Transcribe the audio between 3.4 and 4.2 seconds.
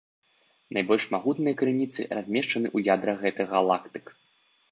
галактык.